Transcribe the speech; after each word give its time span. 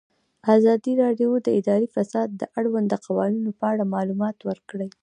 ازادي 0.55 0.93
راډیو 1.03 1.29
د 1.45 1.47
اداري 1.59 1.87
فساد 1.95 2.29
د 2.41 2.43
اړونده 2.57 2.97
قوانینو 3.05 3.51
په 3.59 3.65
اړه 3.71 3.83
معلومات 3.95 4.37
ورکړي. 4.49 4.89